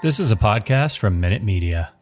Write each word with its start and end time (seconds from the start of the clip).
This 0.00 0.20
is 0.20 0.30
a 0.30 0.36
podcast 0.36 0.98
from 0.98 1.18
Minute 1.18 1.42
Media. 1.42 1.92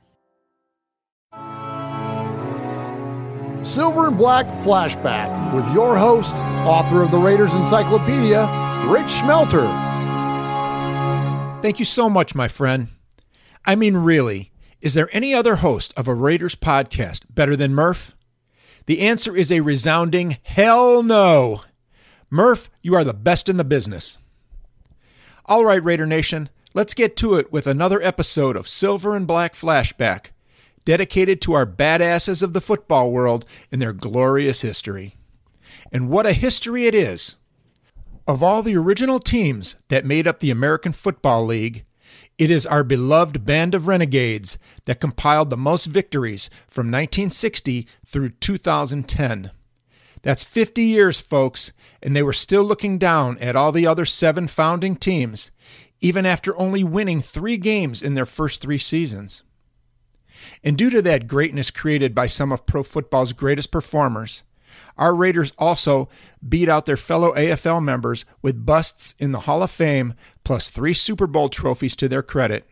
Silver 3.63 4.09
and 4.09 4.19
Black 4.19 4.45
Flashback 4.47 5.55
with 5.55 5.67
your 5.73 5.97
host, 5.97 6.35
author 6.67 7.03
of 7.03 7.11
the 7.11 7.17
Raiders 7.17 7.55
Encyclopedia, 7.55 8.43
Rich 8.87 9.07
Schmelter. 9.07 9.67
Thank 11.63 11.79
you 11.79 11.87
so 11.87 12.11
much, 12.11 12.35
my 12.35 12.49
friend. 12.49 12.89
I 13.65 13.75
mean, 13.77 13.97
really, 13.97 14.53
is 14.83 14.93
there 14.93 15.09
any 15.13 15.33
other 15.33 15.57
host 15.57 15.95
of 15.97 16.07
a 16.07 16.15
Raiders 16.15 16.55
podcast 16.55 17.23
better 17.31 17.57
than 17.57 17.75
Murph? 17.75 18.15
The 18.85 19.01
answer 19.01 19.35
is 19.35 19.51
a 19.51 19.61
resounding 19.61 20.37
hell 20.43 21.03
no. 21.03 21.63
Murph, 22.29 22.69
you 22.83 22.95
are 22.95 23.05
the 23.05 23.15
best 23.15 23.49
in 23.49 23.57
the 23.57 23.65
business. 23.65 24.19
All 25.47 25.65
right, 25.65 25.83
Raider 25.83 26.05
Nation, 26.07 26.51
Let's 26.77 26.93
get 26.93 27.17
to 27.17 27.37
it 27.37 27.51
with 27.51 27.67
another 27.67 28.03
episode 28.03 28.55
of 28.55 28.69
Silver 28.69 29.17
and 29.17 29.27
Black 29.27 29.55
Flashback, 29.55 30.27
dedicated 30.85 31.41
to 31.41 31.55
our 31.55 31.65
badasses 31.65 32.43
of 32.43 32.53
the 32.53 32.61
football 32.61 33.11
world 33.11 33.47
and 33.73 33.81
their 33.81 33.95
glorious 33.95 34.61
history. 34.61 35.17
And 35.91 36.11
what 36.11 36.27
a 36.27 36.35
history 36.35 36.85
it 36.85 36.95
is! 36.95 37.37
Of 38.29 38.43
all 38.43 38.63
the 38.63 38.77
original 38.77 39.21
teams 39.21 39.77
that 39.89 40.05
made 40.05 40.27
up 40.27 40.41
the 40.41 40.51
American 40.51 40.93
Football 40.93 41.47
League, 41.47 41.87
it 42.37 42.51
is 42.51 42.67
our 42.67 42.85
beloved 42.85 43.47
band 43.47 43.75
of 43.75 43.87
renegades 43.87 44.59
that 44.85 45.01
compiled 45.01 45.49
the 45.49 45.57
most 45.57 45.87
victories 45.87 46.51
from 46.69 46.89
1960 46.89 47.87
through 48.05 48.29
2010. 48.29 49.51
That's 50.21 50.45
50 50.45 50.83
years, 50.83 51.21
folks, 51.21 51.73
and 52.03 52.15
they 52.15 52.23
were 52.23 52.33
still 52.33 52.65
looking 52.65 52.99
down 52.99 53.39
at 53.39 53.57
all 53.57 53.73
the 53.73 53.87
other 53.87 54.05
seven 54.05 54.49
founding 54.49 54.97
teams, 54.97 55.53
even 56.01 56.27
after 56.27 56.57
only 56.59 56.85
winning 56.85 57.21
three 57.21 57.57
games 57.57 58.03
in 58.03 58.15
their 58.15 58.27
first 58.27 58.61
three 58.61 58.79
seasons. 58.79 59.43
And 60.63 60.77
due 60.77 60.91
to 60.91 61.03
that 61.03 61.27
greatness 61.27 61.71
created 61.71 62.15
by 62.15 62.27
some 62.27 62.53
of 62.53 62.67
pro 62.67 62.83
football's 62.83 63.33
greatest 63.33 63.71
performers, 63.71 64.45
our 64.99 65.15
Raiders 65.15 65.53
also 65.59 66.09
beat 66.47 66.69
out 66.69 66.87
their 66.87 66.97
fellow 66.97 67.35
AFL 67.35 67.83
members 67.83 68.25
with 68.43 68.67
busts 68.67 69.15
in 69.19 69.33
the 69.33 69.41
Hall 69.41 69.63
of 69.63 69.71
Fame 69.71 70.15
plus 70.45 70.71
three 70.71 70.95
Super 70.95 71.27
Bowl 71.27 71.49
trophies 71.49 71.97
to 71.97 72.09
their 72.09 72.23
credit. 72.23 72.69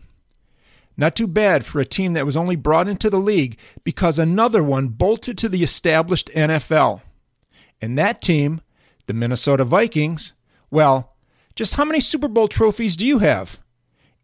Not 0.97 1.17
too 1.17 1.27
bad 1.27 1.64
for 1.64 1.80
a 1.80 1.84
team 1.84 2.12
that 2.12 2.27
was 2.27 2.36
only 2.36 2.56
brought 2.56 2.89
into 2.89 3.11
the 3.11 3.19
league 3.19 3.58
because 3.83 4.19
another 4.19 4.62
one 4.62 4.89
bolted 4.89 5.36
to 5.39 5.48
the 5.48 5.64
established 5.64 6.30
NFL. 6.34 7.02
And 7.83 7.98
that 7.98 8.22
team, 8.22 8.61
the 9.06 9.12
Minnesota 9.12 9.64
Vikings, 9.64 10.34
well, 10.70 11.14
just 11.55 11.75
how 11.75 11.85
many 11.85 12.01
Super 12.01 12.29
Bowl 12.29 12.49
trophies 12.49 12.97
do 12.97 13.07
you 13.07 13.19
have? 13.21 13.59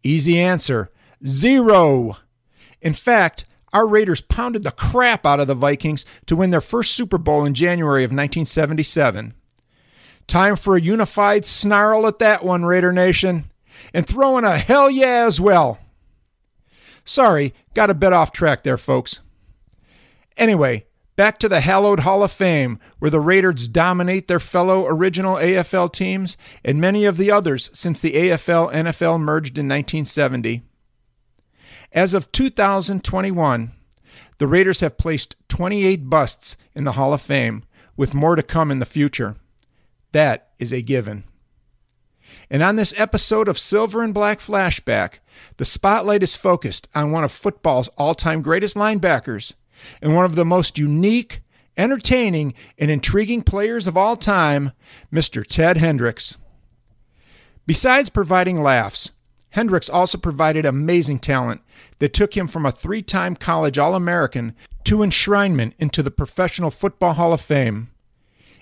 Easy 0.03 0.39
answer 0.39 0.91
zero. 1.25 2.17
In 2.81 2.93
fact, 2.93 3.45
our 3.73 3.87
Raiders 3.87 4.21
pounded 4.21 4.63
the 4.63 4.71
crap 4.71 5.25
out 5.25 5.39
of 5.39 5.47
the 5.47 5.55
Vikings 5.55 6.05
to 6.25 6.35
win 6.35 6.49
their 6.49 6.61
first 6.61 6.93
Super 6.93 7.17
Bowl 7.17 7.45
in 7.45 7.53
January 7.53 8.03
of 8.03 8.09
1977. 8.09 9.33
Time 10.27 10.55
for 10.55 10.75
a 10.75 10.81
unified 10.81 11.45
snarl 11.45 12.07
at 12.07 12.19
that 12.19 12.43
one, 12.43 12.65
Raider 12.65 12.91
Nation. 12.91 13.45
And 13.93 14.05
throw 14.05 14.37
in 14.37 14.43
a 14.43 14.57
hell 14.57 14.89
yeah 14.89 15.25
as 15.25 15.39
well. 15.39 15.79
Sorry, 17.03 17.53
got 17.73 17.89
a 17.89 17.95
bit 17.95 18.13
off 18.13 18.31
track 18.31 18.63
there, 18.63 18.77
folks. 18.77 19.21
Anyway, 20.37 20.85
Back 21.15 21.39
to 21.39 21.49
the 21.49 21.61
hallowed 21.61 22.01
Hall 22.01 22.23
of 22.23 22.31
Fame, 22.31 22.79
where 22.99 23.11
the 23.11 23.19
Raiders 23.19 23.67
dominate 23.67 24.27
their 24.27 24.39
fellow 24.39 24.85
original 24.87 25.35
AFL 25.35 25.91
teams 25.91 26.37
and 26.63 26.79
many 26.79 27.05
of 27.05 27.17
the 27.17 27.29
others 27.29 27.69
since 27.73 28.01
the 28.01 28.13
AFL 28.13 28.71
NFL 28.71 29.19
merged 29.19 29.57
in 29.57 29.67
1970. 29.67 30.63
As 31.91 32.13
of 32.13 32.31
2021, 32.31 33.71
the 34.37 34.47
Raiders 34.47 34.79
have 34.79 34.97
placed 34.97 35.35
28 35.49 36.09
busts 36.09 36.55
in 36.73 36.85
the 36.85 36.93
Hall 36.93 37.13
of 37.13 37.21
Fame, 37.21 37.63
with 37.97 38.13
more 38.13 38.35
to 38.35 38.41
come 38.41 38.71
in 38.71 38.79
the 38.79 38.85
future. 38.85 39.35
That 40.13 40.49
is 40.57 40.71
a 40.71 40.81
given. 40.81 41.25
And 42.49 42.63
on 42.63 42.75
this 42.75 42.93
episode 42.99 43.47
of 43.47 43.59
Silver 43.59 44.01
and 44.01 44.13
Black 44.13 44.39
Flashback, 44.39 45.15
the 45.57 45.65
spotlight 45.65 46.23
is 46.23 46.35
focused 46.35 46.87
on 46.95 47.11
one 47.11 47.23
of 47.23 47.31
football's 47.31 47.89
all 47.97 48.15
time 48.15 48.41
greatest 48.41 48.75
linebackers, 48.75 49.53
and 50.01 50.15
one 50.15 50.25
of 50.25 50.35
the 50.35 50.45
most 50.45 50.77
unique, 50.77 51.41
entertaining, 51.77 52.53
and 52.77 52.91
intriguing 52.91 53.41
players 53.41 53.87
of 53.87 53.97
all 53.97 54.15
time, 54.15 54.71
Mr. 55.11 55.45
Ted 55.45 55.77
Hendricks. 55.77 56.37
Besides 57.65 58.09
providing 58.09 58.61
laughs, 58.61 59.11
Hendricks 59.51 59.89
also 59.89 60.17
provided 60.17 60.65
amazing 60.65 61.19
talent 61.19 61.61
that 61.99 62.13
took 62.13 62.35
him 62.35 62.47
from 62.47 62.65
a 62.65 62.71
three 62.71 63.01
time 63.01 63.35
college 63.35 63.77
All 63.77 63.95
American 63.95 64.55
to 64.85 64.97
enshrinement 64.97 65.73
into 65.77 66.01
the 66.01 66.11
Professional 66.11 66.71
Football 66.71 67.13
Hall 67.13 67.33
of 67.33 67.41
Fame. 67.41 67.91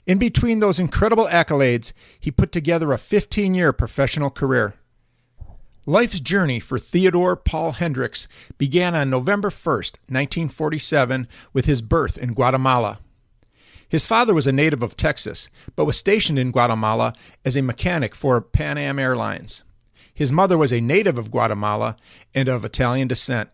In 0.05 0.17
between 0.17 0.59
those 0.59 0.79
incredible 0.79 1.27
accolades, 1.27 1.93
he 2.19 2.31
put 2.31 2.51
together 2.51 2.91
a 2.91 2.97
15 2.97 3.53
year 3.53 3.71
professional 3.71 4.29
career. 4.29 4.75
Life's 5.89 6.19
journey 6.19 6.59
for 6.59 6.77
Theodore 6.77 7.35
Paul 7.35 7.71
Hendricks 7.71 8.27
began 8.59 8.93
on 8.93 9.09
November 9.09 9.49
1st, 9.49 9.97
1947, 10.07 11.27
with 11.51 11.65
his 11.65 11.81
birth 11.81 12.15
in 12.15 12.35
Guatemala. 12.35 12.99
His 13.87 14.05
father 14.05 14.35
was 14.35 14.45
a 14.45 14.51
native 14.51 14.83
of 14.83 14.95
Texas, 14.95 15.49
but 15.75 15.85
was 15.85 15.97
stationed 15.97 16.37
in 16.37 16.51
Guatemala 16.51 17.15
as 17.43 17.57
a 17.57 17.63
mechanic 17.63 18.13
for 18.13 18.39
Pan 18.39 18.77
Am 18.77 18.99
Airlines. 18.99 19.63
His 20.13 20.31
mother 20.31 20.59
was 20.59 20.71
a 20.71 20.79
native 20.79 21.17
of 21.17 21.31
Guatemala 21.31 21.97
and 22.35 22.47
of 22.47 22.63
Italian 22.63 23.07
descent. 23.07 23.49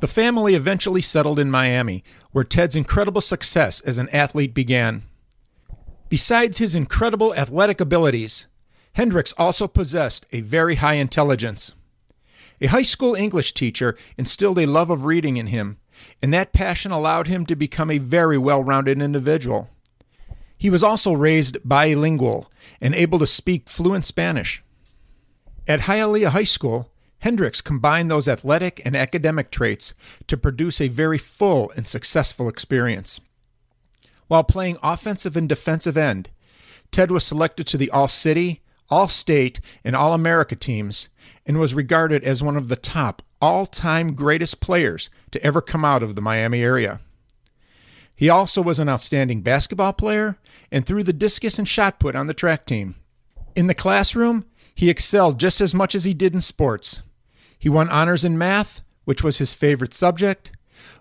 The 0.00 0.06
family 0.06 0.54
eventually 0.54 1.02
settled 1.02 1.38
in 1.38 1.50
Miami, 1.50 2.02
where 2.32 2.42
Ted's 2.42 2.74
incredible 2.74 3.20
success 3.20 3.80
as 3.80 3.98
an 3.98 4.08
athlete 4.14 4.54
began. 4.54 5.02
Besides 6.08 6.56
his 6.56 6.74
incredible 6.74 7.34
athletic 7.34 7.82
abilities, 7.82 8.46
Hendricks 8.96 9.34
also 9.36 9.68
possessed 9.68 10.24
a 10.32 10.40
very 10.40 10.76
high 10.76 10.94
intelligence. 10.94 11.74
A 12.62 12.68
high 12.68 12.80
school 12.80 13.14
English 13.14 13.52
teacher 13.52 13.94
instilled 14.16 14.58
a 14.58 14.64
love 14.64 14.88
of 14.88 15.04
reading 15.04 15.36
in 15.36 15.48
him, 15.48 15.76
and 16.22 16.32
that 16.32 16.54
passion 16.54 16.92
allowed 16.92 17.26
him 17.26 17.44
to 17.44 17.54
become 17.54 17.90
a 17.90 17.98
very 17.98 18.38
well 18.38 18.64
rounded 18.64 19.02
individual. 19.02 19.68
He 20.56 20.70
was 20.70 20.82
also 20.82 21.12
raised 21.12 21.58
bilingual 21.62 22.50
and 22.80 22.94
able 22.94 23.18
to 23.18 23.26
speak 23.26 23.68
fluent 23.68 24.06
Spanish. 24.06 24.62
At 25.68 25.80
Hialeah 25.80 26.30
High 26.30 26.44
School, 26.44 26.90
Hendricks 27.18 27.60
combined 27.60 28.10
those 28.10 28.26
athletic 28.26 28.80
and 28.86 28.96
academic 28.96 29.50
traits 29.50 29.92
to 30.26 30.38
produce 30.38 30.80
a 30.80 30.88
very 30.88 31.18
full 31.18 31.70
and 31.76 31.86
successful 31.86 32.48
experience. 32.48 33.20
While 34.28 34.44
playing 34.44 34.78
offensive 34.82 35.36
and 35.36 35.46
defensive 35.46 35.98
end, 35.98 36.30
Ted 36.90 37.10
was 37.10 37.26
selected 37.26 37.66
to 37.66 37.76
the 37.76 37.90
All 37.90 38.08
City, 38.08 38.62
all 38.90 39.08
state, 39.08 39.60
and 39.84 39.96
All 39.96 40.12
America 40.12 40.56
teams, 40.56 41.08
and 41.44 41.58
was 41.58 41.74
regarded 41.74 42.24
as 42.24 42.42
one 42.42 42.56
of 42.56 42.68
the 42.68 42.76
top 42.76 43.22
all 43.40 43.66
time 43.66 44.14
greatest 44.14 44.60
players 44.60 45.10
to 45.30 45.42
ever 45.42 45.60
come 45.60 45.84
out 45.84 46.02
of 46.02 46.14
the 46.14 46.22
Miami 46.22 46.62
area. 46.62 47.00
He 48.14 48.30
also 48.30 48.62
was 48.62 48.78
an 48.78 48.88
outstanding 48.88 49.42
basketball 49.42 49.92
player 49.92 50.38
and 50.72 50.86
threw 50.86 51.02
the 51.02 51.12
discus 51.12 51.58
and 51.58 51.68
shot 51.68 52.00
put 52.00 52.16
on 52.16 52.26
the 52.26 52.34
track 52.34 52.64
team. 52.64 52.96
In 53.54 53.66
the 53.66 53.74
classroom, 53.74 54.46
he 54.74 54.90
excelled 54.90 55.38
just 55.38 55.60
as 55.60 55.74
much 55.74 55.94
as 55.94 56.04
he 56.04 56.14
did 56.14 56.34
in 56.34 56.40
sports. 56.40 57.02
He 57.58 57.68
won 57.68 57.88
honors 57.88 58.24
in 58.24 58.38
math, 58.38 58.82
which 59.04 59.22
was 59.22 59.38
his 59.38 59.54
favorite 59.54 59.94
subject, 59.94 60.50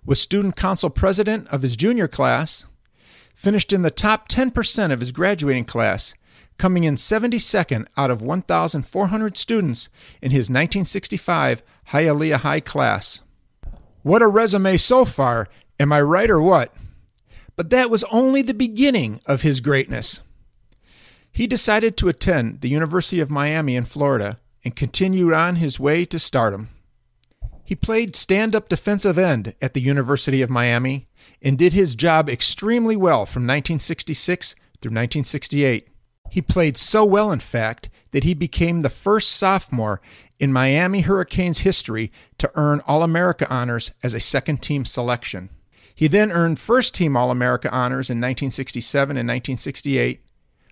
was 0.06 0.22
student 0.22 0.56
council 0.56 0.90
president 0.90 1.48
of 1.48 1.62
his 1.62 1.76
junior 1.76 2.08
class, 2.08 2.66
finished 3.34 3.74
in 3.74 3.82
the 3.82 3.92
top 3.92 4.30
10% 4.30 4.92
of 4.92 5.00
his 5.00 5.12
graduating 5.12 5.66
class, 5.66 6.14
coming 6.58 6.84
in 6.84 6.96
72nd 6.96 7.88
out 7.98 8.12
of 8.12 8.22
1,400 8.22 9.38
students 9.38 9.90
in 10.22 10.32
his 10.32 10.50
1965 10.50 11.64
Hialeah 11.90 12.38
High 12.38 12.60
class. 12.60 13.22
What 14.04 14.22
a 14.22 14.28
resume 14.28 14.78
so 14.78 15.06
far, 15.06 15.50
am 15.80 15.92
I 15.92 16.02
right 16.02 16.30
or 16.30 16.42
what? 16.42 16.74
But 17.56 17.70
that 17.70 17.90
was 17.90 18.04
only 18.06 18.42
the 18.42 18.54
beginning 18.54 19.22
of 19.26 19.42
his 19.42 19.62
greatness. 19.62 20.22
He 21.32 21.48
decided 21.48 21.98
to 21.98 22.08
attend 22.08 22.62
the 22.62 22.70
University 22.70 23.20
of 23.20 23.30
Miami 23.30 23.76
in 23.76 23.86
Florida 23.86 24.38
and 24.64 24.76
continued 24.76 25.34
on 25.34 25.58
his 25.58 25.80
way 25.80 26.06
to 26.06 26.20
stardom. 26.20 26.70
He 27.64 27.76
played 27.76 28.16
stand 28.16 28.56
up 28.56 28.70
defensive 28.70 29.18
end 29.18 29.56
at 29.62 29.74
the 29.74 29.82
University 29.82 30.42
of 30.42 30.50
Miami 30.50 31.08
and 31.42 31.58
did 31.58 31.74
his 31.74 31.96
job 31.96 32.30
extremely 32.30 32.96
well 32.96 33.26
from 33.26 33.44
1966 33.44 34.54
through 34.80 34.92
1968. 34.92 35.88
He 36.30 36.42
played 36.42 36.78
so 36.78 37.06
well, 37.06 37.32
in 37.32 37.40
fact, 37.40 37.90
that 38.12 38.24
he 38.24 38.34
became 38.34 38.82
the 38.82 38.90
first 38.90 39.32
sophomore 39.32 40.02
in 40.40 40.52
Miami 40.52 41.02
Hurricanes 41.02 41.60
history 41.60 42.12
to 42.38 42.52
earn 42.56 42.82
All 42.88 43.04
America 43.04 43.48
honors 43.50 43.92
as 44.04 44.14
a 44.14 44.20
second 44.20 44.62
team 44.62 44.86
selection. 44.86 45.50
He 45.94 46.08
then 46.08 46.32
earned 46.32 46.60
first 46.60 46.94
team 46.94 47.16
All 47.16 47.32
America 47.32 47.70
honors 47.72 48.10
in 48.10 48.18
1967 48.18 49.12
and 49.12 49.28
1968, 49.28 50.22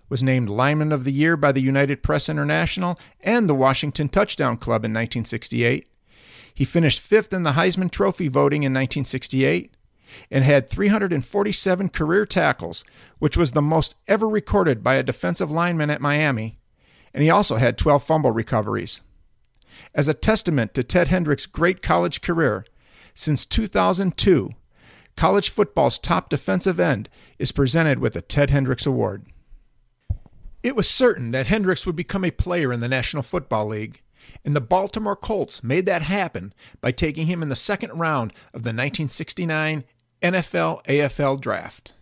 was 0.08 0.22
named 0.22 0.48
Lineman 0.48 0.92
of 0.92 1.04
the 1.04 1.12
Year 1.12 1.36
by 1.36 1.50
the 1.50 1.62
United 1.62 2.02
Press 2.02 2.28
International 2.28 2.98
and 3.22 3.48
the 3.48 3.54
Washington 3.54 4.08
Touchdown 4.08 4.56
Club 4.58 4.84
in 4.84 4.92
1968. 4.92 5.86
He 6.54 6.64
finished 6.64 7.00
fifth 7.00 7.32
in 7.32 7.42
the 7.42 7.52
Heisman 7.52 7.90
Trophy 7.90 8.28
voting 8.28 8.62
in 8.62 8.72
1968 8.72 9.73
and 10.30 10.44
had 10.44 10.68
347 10.68 11.88
career 11.88 12.26
tackles, 12.26 12.84
which 13.18 13.36
was 13.36 13.52
the 13.52 13.62
most 13.62 13.96
ever 14.06 14.28
recorded 14.28 14.82
by 14.82 14.94
a 14.94 15.02
defensive 15.02 15.50
lineman 15.50 15.90
at 15.90 16.00
Miami. 16.00 16.58
And 17.12 17.22
he 17.22 17.30
also 17.30 17.56
had 17.56 17.78
12 17.78 18.02
fumble 18.02 18.32
recoveries. 18.32 19.00
As 19.94 20.08
a 20.08 20.14
testament 20.14 20.74
to 20.74 20.82
Ted 20.82 21.08
Hendricks' 21.08 21.46
great 21.46 21.82
college 21.82 22.20
career, 22.20 22.64
since 23.14 23.44
2002, 23.44 24.50
college 25.16 25.48
football's 25.48 25.98
top 25.98 26.28
defensive 26.28 26.80
end 26.80 27.08
is 27.38 27.52
presented 27.52 28.00
with 28.00 28.14
the 28.14 28.20
Ted 28.20 28.50
Hendricks 28.50 28.86
Award. 28.86 29.26
It 30.62 30.74
was 30.74 30.88
certain 30.88 31.28
that 31.30 31.46
Hendricks 31.46 31.86
would 31.86 31.96
become 31.96 32.24
a 32.24 32.30
player 32.30 32.72
in 32.72 32.80
the 32.80 32.88
National 32.88 33.22
Football 33.22 33.66
League, 33.66 34.00
and 34.44 34.56
the 34.56 34.60
Baltimore 34.60 35.16
Colts 35.16 35.62
made 35.62 35.86
that 35.86 36.02
happen 36.02 36.54
by 36.80 36.90
taking 36.90 37.26
him 37.26 37.42
in 37.42 37.50
the 37.50 37.56
second 37.56 37.92
round 37.92 38.32
of 38.52 38.62
the 38.62 38.70
1969 38.70 39.84
NFL 40.24 40.82
AFL 40.86 41.38
draft. 41.38 41.92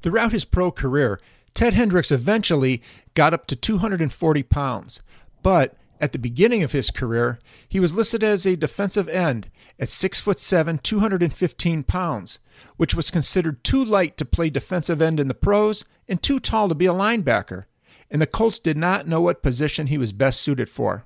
Throughout 0.00 0.30
his 0.30 0.44
pro 0.44 0.70
career, 0.70 1.20
Ted 1.54 1.74
Hendricks 1.74 2.12
eventually 2.12 2.80
got 3.14 3.34
up 3.34 3.48
to 3.48 3.56
240 3.56 4.42
pounds, 4.44 5.02
but 5.42 5.76
at 6.00 6.12
the 6.12 6.20
beginning 6.20 6.62
of 6.62 6.70
his 6.70 6.92
career, 6.92 7.40
he 7.68 7.80
was 7.80 7.92
listed 7.92 8.22
as 8.22 8.46
a 8.46 8.54
defensive 8.54 9.08
end 9.08 9.50
at 9.80 9.88
6 9.88 10.20
foot 10.20 10.38
7, 10.38 10.78
215 10.78 11.82
pounds, 11.82 12.38
which 12.76 12.94
was 12.94 13.10
considered 13.10 13.64
too 13.64 13.84
light 13.84 14.16
to 14.16 14.24
play 14.24 14.50
defensive 14.50 15.02
end 15.02 15.18
in 15.18 15.26
the 15.26 15.34
pros 15.34 15.84
and 16.08 16.22
too 16.22 16.38
tall 16.38 16.68
to 16.68 16.76
be 16.76 16.86
a 16.86 16.92
linebacker, 16.92 17.64
and 18.08 18.22
the 18.22 18.26
Colts 18.26 18.60
did 18.60 18.76
not 18.76 19.08
know 19.08 19.20
what 19.20 19.42
position 19.42 19.88
he 19.88 19.98
was 19.98 20.12
best 20.12 20.40
suited 20.40 20.68
for. 20.68 21.04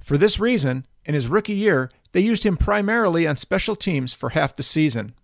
For 0.00 0.18
this 0.18 0.40
reason, 0.40 0.86
in 1.04 1.14
his 1.14 1.28
rookie 1.28 1.54
year, 1.54 1.88
they 2.12 2.20
used 2.20 2.44
him 2.44 2.56
primarily 2.56 3.28
on 3.28 3.36
special 3.36 3.76
teams 3.76 4.12
for 4.12 4.30
half 4.30 4.56
the 4.56 4.64
season. 4.64 5.14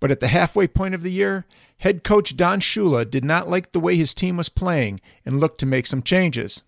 But 0.00 0.10
at 0.10 0.20
the 0.20 0.28
halfway 0.28 0.66
point 0.66 0.94
of 0.94 1.02
the 1.02 1.12
year, 1.12 1.46
head 1.78 2.02
coach 2.02 2.36
Don 2.36 2.60
Shula 2.60 3.08
did 3.08 3.24
not 3.24 3.48
like 3.48 3.72
the 3.72 3.80
way 3.80 3.96
his 3.96 4.14
team 4.14 4.36
was 4.36 4.48
playing 4.48 5.00
and 5.24 5.38
looked 5.38 5.60
to 5.60 5.66
make 5.66 5.86
some 5.86 6.02
changes. 6.02 6.62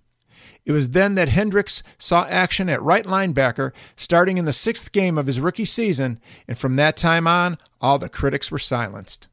It 0.64 0.72
was 0.72 0.90
then 0.90 1.14
that 1.14 1.28
Hendricks 1.28 1.82
saw 1.98 2.24
action 2.26 2.68
at 2.68 2.82
right 2.82 3.04
linebacker 3.04 3.72
starting 3.96 4.38
in 4.38 4.44
the 4.44 4.52
sixth 4.52 4.92
game 4.92 5.18
of 5.18 5.26
his 5.26 5.40
rookie 5.40 5.64
season, 5.64 6.20
and 6.46 6.56
from 6.56 6.74
that 6.74 6.96
time 6.96 7.26
on, 7.26 7.58
all 7.80 7.98
the 7.98 8.08
critics 8.08 8.50
were 8.50 8.58
silenced. 8.60 9.26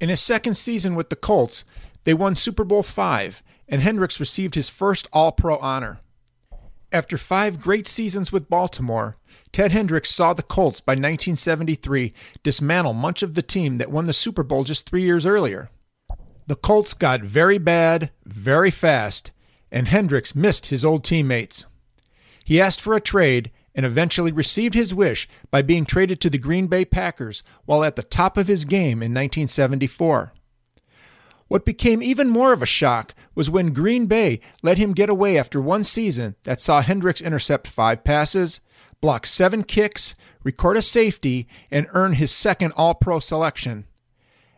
In 0.00 0.10
his 0.10 0.20
second 0.20 0.54
season 0.54 0.94
with 0.94 1.08
the 1.08 1.16
Colts, 1.16 1.64
they 2.04 2.12
won 2.12 2.36
Super 2.36 2.64
Bowl 2.64 2.82
V, 2.82 3.30
and 3.68 3.80
Hendricks 3.80 4.20
received 4.20 4.54
his 4.54 4.68
first 4.68 5.08
All 5.12 5.32
Pro 5.32 5.56
honor. 5.58 6.00
After 6.92 7.18
five 7.18 7.60
great 7.60 7.88
seasons 7.88 8.30
with 8.30 8.48
Baltimore, 8.48 9.16
Ted 9.50 9.72
Hendricks 9.72 10.10
saw 10.10 10.32
the 10.32 10.42
Colts 10.42 10.80
by 10.80 10.92
1973 10.92 12.12
dismantle 12.42 12.92
much 12.92 13.22
of 13.22 13.34
the 13.34 13.42
team 13.42 13.78
that 13.78 13.90
won 13.90 14.04
the 14.04 14.12
Super 14.12 14.42
Bowl 14.42 14.62
just 14.64 14.88
three 14.88 15.02
years 15.02 15.26
earlier. 15.26 15.70
The 16.46 16.56
Colts 16.56 16.94
got 16.94 17.22
very 17.22 17.58
bad, 17.58 18.10
very 18.24 18.70
fast, 18.70 19.32
and 19.70 19.88
Hendricks 19.88 20.34
missed 20.34 20.66
his 20.66 20.84
old 20.84 21.02
teammates. 21.02 21.66
He 22.44 22.60
asked 22.60 22.80
for 22.80 22.94
a 22.94 23.00
trade 23.00 23.50
and 23.74 23.84
eventually 23.84 24.30
received 24.30 24.74
his 24.74 24.94
wish 24.94 25.28
by 25.50 25.62
being 25.62 25.84
traded 25.84 26.20
to 26.20 26.30
the 26.30 26.38
Green 26.38 26.68
Bay 26.68 26.84
Packers 26.84 27.42
while 27.64 27.82
at 27.82 27.96
the 27.96 28.02
top 28.02 28.36
of 28.36 28.46
his 28.46 28.64
game 28.64 29.02
in 29.02 29.12
1974. 29.12 30.32
What 31.48 31.64
became 31.64 32.02
even 32.02 32.28
more 32.28 32.52
of 32.52 32.60
a 32.60 32.66
shock 32.66 33.14
was 33.34 33.48
when 33.48 33.72
Green 33.72 34.06
Bay 34.06 34.40
let 34.62 34.78
him 34.78 34.92
get 34.92 35.08
away 35.08 35.38
after 35.38 35.60
one 35.60 35.84
season 35.84 36.34
that 36.42 36.60
saw 36.60 36.80
Hendricks 36.80 37.20
intercept 37.20 37.68
five 37.68 38.02
passes, 38.02 38.60
block 39.00 39.26
seven 39.26 39.62
kicks, 39.62 40.16
record 40.42 40.76
a 40.76 40.82
safety, 40.82 41.46
and 41.70 41.86
earn 41.92 42.14
his 42.14 42.32
second 42.32 42.72
All 42.72 42.94
Pro 42.94 43.20
selection. 43.20 43.84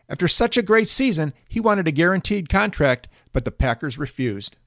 After 0.09 0.27
such 0.27 0.57
a 0.57 0.63
great 0.63 0.87
season, 0.87 1.33
he 1.47 1.59
wanted 1.59 1.87
a 1.87 1.91
guaranteed 1.91 2.49
contract, 2.49 3.07
but 3.33 3.45
the 3.45 3.51
Packers 3.51 3.99
refused. 3.99 4.57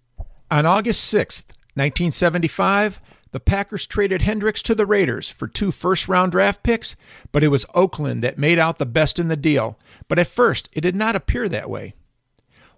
On 0.49 0.65
August 0.65 1.03
6, 1.05 1.43
1975, 1.75 3.01
the 3.33 3.41
Packers 3.41 3.87
traded 3.87 4.23
Hendricks 4.23 4.63
to 4.63 4.75
the 4.75 4.87
Raiders 4.87 5.31
for 5.31 5.49
two 5.49 5.73
first 5.73 6.07
round 6.07 6.31
draft 6.33 6.63
picks, 6.63 6.95
but 7.33 7.43
it 7.43 7.49
was 7.49 7.67
Oakland 7.75 8.23
that 8.23 8.39
made 8.39 8.59
out 8.59 8.79
the 8.79 8.87
best 8.87 9.19
in 9.19 9.27
the 9.29 9.37
deal. 9.37 9.79
But 10.07 10.21
at 10.21 10.29
first, 10.29 10.69
it 10.73 10.83
did 10.83 10.95
not 10.95 11.17
appear 11.17 11.49
that 11.49 11.71
way. 11.71 11.95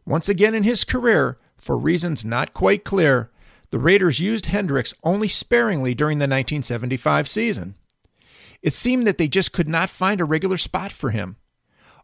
Once 0.06 0.28
again 0.28 0.54
in 0.54 0.62
his 0.62 0.84
career, 0.84 1.38
for 1.56 1.78
reasons 1.78 2.24
not 2.24 2.52
quite 2.52 2.84
clear, 2.84 3.30
the 3.70 3.78
Raiders 3.78 4.20
used 4.20 4.46
Hendricks 4.46 4.94
only 5.02 5.28
sparingly 5.28 5.94
during 5.94 6.18
the 6.18 6.24
1975 6.24 7.26
season. 7.26 7.74
It 8.62 8.74
seemed 8.74 9.06
that 9.06 9.18
they 9.18 9.28
just 9.28 9.52
could 9.52 9.68
not 9.68 9.90
find 9.90 10.20
a 10.20 10.24
regular 10.24 10.56
spot 10.56 10.92
for 10.92 11.10
him. 11.10 11.36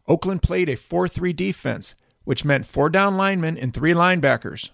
Oakland 0.07 0.41
played 0.41 0.69
a 0.69 0.75
4 0.75 1.07
3 1.07 1.31
defense, 1.33 1.95
which 2.23 2.45
meant 2.45 2.65
four 2.65 2.89
down 2.89 3.17
linemen 3.17 3.57
and 3.57 3.73
three 3.73 3.93
linebackers. 3.93 4.69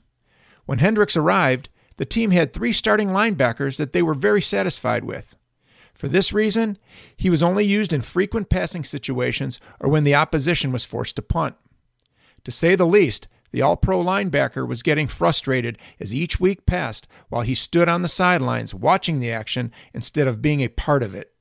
When 0.66 0.80
Hendricks 0.80 1.16
arrived, 1.16 1.70
the 1.98 2.06
team 2.06 2.32
had 2.32 2.54
three 2.54 2.74
starting 2.74 3.10
linebackers 3.10 3.78
that 3.78 3.94
they 3.94 4.02
were 4.02 4.14
very 4.14 4.42
satisfied 4.42 5.04
with. 5.04 5.36
For 5.94 6.08
this 6.08 6.32
reason, 6.32 6.78
he 7.16 7.30
was 7.30 7.42
only 7.42 7.66
used 7.66 7.92
in 7.92 8.02
frequent 8.02 8.50
passing 8.50 8.84
situations 8.84 9.60
or 9.80 9.90
when 9.90 10.04
the 10.04 10.16
opposition 10.16 10.72
was 10.72 10.86
forced 10.86 11.16
to 11.16 11.22
punt. 11.22 11.56
To 12.48 12.52
say 12.52 12.76
the 12.76 12.86
least, 12.86 13.28
the 13.52 13.62
all 13.62 13.76
pro 13.76 14.02
linebacker 14.02 14.66
was 14.66 14.82
getting 14.82 15.10
frustrated 15.10 15.78
as 16.00 16.16
each 16.16 16.40
week 16.40 16.66
passed 16.66 17.06
while 17.28 17.42
he 17.42 17.54
stood 17.54 17.90
on 17.90 18.04
the 18.04 18.08
sidelines 18.08 18.74
watching 18.74 19.20
the 19.20 19.34
action 19.34 19.70
instead 19.94 20.30
of 20.30 20.42
being 20.42 20.62
a 20.62 20.70
part 20.70 21.04
of 21.04 21.14
it. 21.14 21.34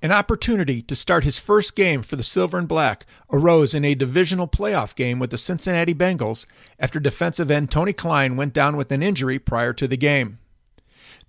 An 0.00 0.10
opportunity 0.10 0.80
to 0.80 0.96
start 0.96 1.24
his 1.24 1.38
first 1.38 1.76
game 1.76 2.00
for 2.00 2.16
the 2.16 2.22
Silver 2.22 2.56
and 2.56 2.66
Black 2.66 3.04
arose 3.30 3.74
in 3.74 3.84
a 3.84 3.94
divisional 3.94 4.48
playoff 4.48 4.94
game 4.94 5.18
with 5.18 5.28
the 5.28 5.36
Cincinnati 5.36 5.92
Bengals 5.92 6.46
after 6.78 6.98
defensive 6.98 7.50
end 7.50 7.70
Tony 7.70 7.92
Cline 7.92 8.36
went 8.36 8.54
down 8.54 8.78
with 8.78 8.90
an 8.90 9.02
injury 9.02 9.38
prior 9.38 9.74
to 9.74 9.86
the 9.86 9.98
game. 9.98 10.38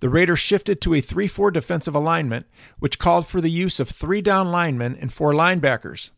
The 0.00 0.08
Raiders 0.08 0.40
shifted 0.40 0.80
to 0.80 0.94
a 0.94 1.02
3 1.02 1.26
4 1.26 1.50
defensive 1.50 1.94
alignment, 1.94 2.46
which 2.78 2.98
called 2.98 3.26
for 3.26 3.42
the 3.42 3.50
use 3.50 3.78
of 3.78 3.90
three 3.90 4.22
down 4.22 4.50
linemen 4.50 4.96
and 4.98 5.12
four 5.12 5.34
linebackers. 5.34 6.08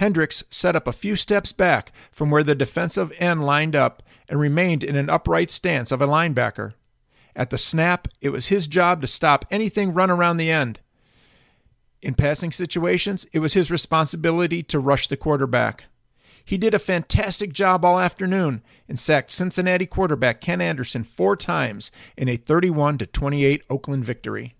Hendricks 0.00 0.42
set 0.48 0.74
up 0.74 0.86
a 0.86 0.94
few 0.94 1.14
steps 1.14 1.52
back 1.52 1.92
from 2.10 2.30
where 2.30 2.42
the 2.42 2.54
defensive 2.54 3.12
end 3.18 3.44
lined 3.44 3.76
up 3.76 4.02
and 4.30 4.40
remained 4.40 4.82
in 4.82 4.96
an 4.96 5.10
upright 5.10 5.50
stance 5.50 5.92
of 5.92 6.00
a 6.00 6.06
linebacker. 6.06 6.72
At 7.36 7.50
the 7.50 7.58
snap, 7.58 8.08
it 8.22 8.30
was 8.30 8.46
his 8.46 8.66
job 8.66 9.02
to 9.02 9.06
stop 9.06 9.44
anything 9.50 9.92
run 9.92 10.10
around 10.10 10.38
the 10.38 10.50
end. 10.50 10.80
In 12.00 12.14
passing 12.14 12.50
situations, 12.50 13.26
it 13.34 13.40
was 13.40 13.52
his 13.52 13.70
responsibility 13.70 14.62
to 14.62 14.78
rush 14.78 15.06
the 15.06 15.18
quarterback. 15.18 15.84
He 16.42 16.56
did 16.56 16.72
a 16.72 16.78
fantastic 16.78 17.52
job 17.52 17.84
all 17.84 18.00
afternoon 18.00 18.62
and 18.88 18.98
sacked 18.98 19.30
Cincinnati 19.30 19.84
quarterback 19.84 20.40
Ken 20.40 20.62
Anderson 20.62 21.04
four 21.04 21.36
times 21.36 21.92
in 22.16 22.26
a 22.26 22.36
31 22.36 22.96
28 22.96 23.64
Oakland 23.68 24.06
victory. 24.06 24.54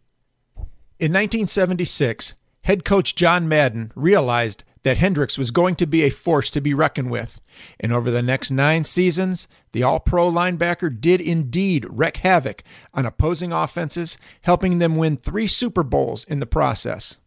In 0.99 1.15
1976, 1.15 2.35
head 2.65 2.85
coach 2.85 3.15
John 3.15 3.49
Madden 3.49 3.91
realized 3.95 4.65
that 4.83 4.97
Hendricks 4.97 5.37
was 5.37 5.51
going 5.51 5.75
to 5.77 5.87
be 5.87 6.03
a 6.03 6.11
force 6.11 6.51
to 6.51 6.61
be 6.61 6.75
reckoned 6.75 7.11
with. 7.11 7.41
And 7.79 7.93
over 7.93 8.11
the 8.11 8.23
next 8.23 8.51
nine 8.51 8.85
seasons, 8.85 9.47
the 9.73 9.83
All 9.83 10.01
Pro 10.01 10.31
linebacker 10.31 11.01
did 11.01 11.21
indeed 11.21 11.87
wreak 11.89 12.19
havoc 12.19 12.63
on 12.95 13.07
opposing 13.07 13.53
offenses, 13.53 14.17
helping 14.43 14.79
them 14.79 14.97
win 14.97 15.17
three 15.17 15.47
Super 15.47 15.83
Bowls 15.83 16.25
in 16.25 16.41
the 16.41 16.47
process. 16.47 17.19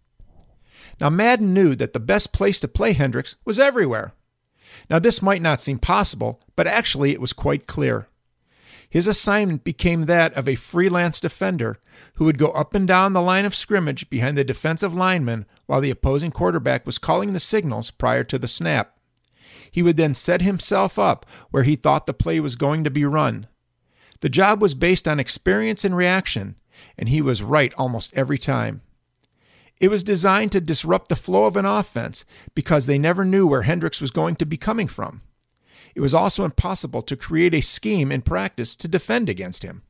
Now, 0.99 1.09
Madden 1.09 1.53
knew 1.53 1.75
that 1.75 1.93
the 1.93 1.99
best 1.99 2.33
place 2.33 2.59
to 2.59 2.67
play 2.67 2.93
Hendricks 2.93 3.35
was 3.45 3.59
everywhere. 3.59 4.13
Now, 4.89 4.99
this 4.99 5.21
might 5.21 5.41
not 5.41 5.61
seem 5.61 5.79
possible, 5.79 6.39
but 6.55 6.67
actually 6.67 7.11
it 7.11 7.21
was 7.21 7.33
quite 7.33 7.67
clear. 7.67 8.07
His 8.89 9.07
assignment 9.07 9.63
became 9.63 10.05
that 10.05 10.33
of 10.33 10.47
a 10.47 10.55
freelance 10.55 11.19
defender 11.19 11.79
who 12.15 12.25
would 12.25 12.37
go 12.37 12.49
up 12.49 12.75
and 12.75 12.87
down 12.87 13.13
the 13.13 13.21
line 13.21 13.45
of 13.45 13.55
scrimmage 13.55 14.07
behind 14.09 14.37
the 14.37 14.43
defensive 14.43 14.93
lineman 14.93 15.45
while 15.65 15.81
the 15.81 15.91
opposing 15.91 16.31
quarterback 16.31 16.85
was 16.85 16.97
calling 16.97 17.33
the 17.33 17.39
signals 17.39 17.91
prior 17.91 18.23
to 18.23 18.37
the 18.37 18.47
snap. 18.47 18.97
He 19.71 19.81
would 19.81 19.97
then 19.97 20.13
set 20.13 20.41
himself 20.41 20.99
up 20.99 21.25
where 21.51 21.63
he 21.63 21.75
thought 21.75 22.05
the 22.05 22.13
play 22.13 22.39
was 22.39 22.55
going 22.55 22.83
to 22.83 22.91
be 22.91 23.05
run. 23.05 23.47
The 24.19 24.29
job 24.29 24.61
was 24.61 24.75
based 24.75 25.07
on 25.07 25.19
experience 25.19 25.83
and 25.83 25.95
reaction, 25.95 26.55
and 26.97 27.09
he 27.09 27.21
was 27.21 27.41
right 27.41 27.73
almost 27.77 28.13
every 28.13 28.37
time. 28.37 28.81
It 29.79 29.89
was 29.89 30.03
designed 30.03 30.51
to 30.53 30.61
disrupt 30.61 31.09
the 31.09 31.15
flow 31.15 31.45
of 31.45 31.57
an 31.57 31.65
offense 31.65 32.23
because 32.55 32.85
they 32.85 32.97
never 32.97 33.25
knew 33.25 33.47
where 33.47 33.63
Hendricks 33.63 33.99
was 33.99 34.11
going 34.11 34.35
to 34.37 34.45
be 34.45 34.57
coming 34.57 34.87
from. 34.87 35.21
It 35.95 36.01
was 36.01 36.13
also 36.13 36.45
impossible 36.45 37.01
to 37.01 37.17
create 37.17 37.53
a 37.53 37.61
scheme 37.61 38.11
in 38.11 38.21
practice 38.21 38.75
to 38.77 38.87
defend 38.87 39.29
against 39.29 39.63
him. 39.63 39.83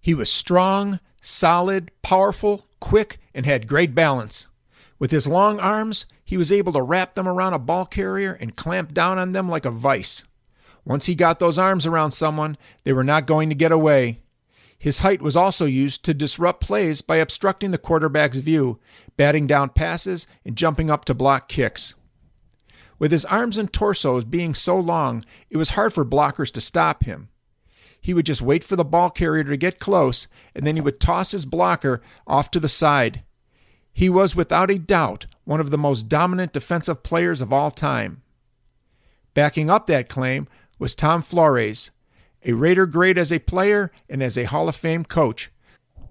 He 0.00 0.14
was 0.14 0.30
strong, 0.30 1.00
solid, 1.20 1.90
powerful, 2.02 2.66
quick, 2.80 3.18
and 3.34 3.46
had 3.46 3.66
great 3.66 3.94
balance. 3.94 4.48
With 5.02 5.10
his 5.10 5.26
long 5.26 5.58
arms, 5.58 6.06
he 6.24 6.36
was 6.36 6.52
able 6.52 6.72
to 6.74 6.80
wrap 6.80 7.14
them 7.14 7.26
around 7.26 7.54
a 7.54 7.58
ball 7.58 7.86
carrier 7.86 8.34
and 8.34 8.54
clamp 8.54 8.94
down 8.94 9.18
on 9.18 9.32
them 9.32 9.48
like 9.48 9.64
a 9.64 9.70
vice. 9.72 10.22
Once 10.84 11.06
he 11.06 11.16
got 11.16 11.40
those 11.40 11.58
arms 11.58 11.86
around 11.86 12.12
someone, 12.12 12.56
they 12.84 12.92
were 12.92 13.02
not 13.02 13.26
going 13.26 13.48
to 13.48 13.56
get 13.56 13.72
away. 13.72 14.20
His 14.78 15.00
height 15.00 15.20
was 15.20 15.34
also 15.34 15.64
used 15.66 16.04
to 16.04 16.14
disrupt 16.14 16.60
plays 16.60 17.00
by 17.00 17.16
obstructing 17.16 17.72
the 17.72 17.78
quarterback's 17.78 18.36
view, 18.36 18.78
batting 19.16 19.48
down 19.48 19.70
passes, 19.70 20.28
and 20.44 20.54
jumping 20.54 20.88
up 20.88 21.04
to 21.06 21.14
block 21.14 21.48
kicks. 21.48 21.96
With 23.00 23.10
his 23.10 23.24
arms 23.24 23.58
and 23.58 23.72
torso 23.72 24.20
being 24.20 24.54
so 24.54 24.78
long, 24.78 25.24
it 25.50 25.56
was 25.56 25.70
hard 25.70 25.92
for 25.92 26.04
blockers 26.04 26.52
to 26.52 26.60
stop 26.60 27.02
him. 27.02 27.28
He 28.00 28.14
would 28.14 28.26
just 28.26 28.40
wait 28.40 28.62
for 28.62 28.76
the 28.76 28.84
ball 28.84 29.10
carrier 29.10 29.42
to 29.42 29.56
get 29.56 29.80
close, 29.80 30.28
and 30.54 30.64
then 30.64 30.76
he 30.76 30.80
would 30.80 31.00
toss 31.00 31.32
his 31.32 31.44
blocker 31.44 32.02
off 32.24 32.52
to 32.52 32.60
the 32.60 32.68
side. 32.68 33.24
He 33.92 34.08
was 34.08 34.34
without 34.34 34.70
a 34.70 34.78
doubt 34.78 35.26
one 35.44 35.60
of 35.60 35.70
the 35.70 35.78
most 35.78 36.08
dominant 36.08 36.52
defensive 36.52 37.02
players 37.02 37.40
of 37.40 37.52
all 37.52 37.70
time. 37.70 38.22
Backing 39.34 39.70
up 39.70 39.86
that 39.86 40.08
claim 40.08 40.48
was 40.78 40.94
Tom 40.94 41.22
Flores, 41.22 41.90
a 42.44 42.52
Raider 42.52 42.86
great 42.86 43.16
as 43.16 43.32
a 43.32 43.38
player 43.38 43.90
and 44.08 44.22
as 44.22 44.36
a 44.36 44.44
Hall 44.44 44.68
of 44.68 44.76
Fame 44.76 45.04
coach. 45.04 45.50